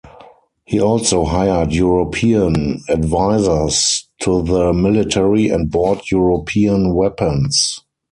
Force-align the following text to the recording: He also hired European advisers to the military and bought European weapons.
He 0.65 0.81
also 0.81 1.25
hired 1.25 1.73
European 1.73 2.79
advisers 2.89 4.09
to 4.23 4.41
the 4.41 4.73
military 4.73 5.49
and 5.49 5.69
bought 5.69 6.09
European 6.09 6.95
weapons. 6.95 7.81